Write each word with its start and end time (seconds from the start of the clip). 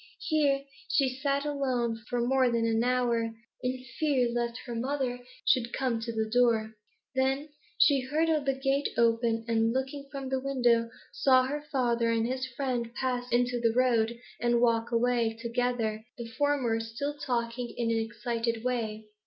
Here 0.29 0.63
she 0.89 1.09
sat 1.09 1.45
alone 1.45 1.95
for 2.09 2.21
more 2.21 2.49
than 2.49 2.65
an 2.65 2.83
hour, 2.83 3.35
in 3.61 3.85
fear 3.99 4.29
lest 4.31 4.57
her 4.65 4.73
mother 4.73 5.19
should 5.45 5.71
come 5.73 5.99
to 5.99 6.11
the 6.11 6.27
door. 6.27 6.73
Then 7.13 7.49
she 7.77 7.99
heard 8.01 8.27
the 8.47 8.55
gate 8.59 8.89
open, 8.97 9.45
and, 9.47 9.71
looking 9.71 10.09
from 10.11 10.29
the 10.29 10.39
window, 10.39 10.89
saw 11.13 11.43
her 11.43 11.61
father 11.71 12.09
and 12.09 12.25
his 12.25 12.47
friend 12.47 12.91
pass 12.95 13.31
into 13.31 13.59
the 13.61 13.73
road 13.75 14.19
and 14.39 14.59
walk 14.59 14.91
away 14.91 15.37
together, 15.39 16.03
the 16.17 16.25
former 16.25 16.79
still 16.79 17.13
talking 17.19 17.69
in 17.77 17.91
an 17.91 17.97
excited 18.03 18.63
way. 18.63 19.05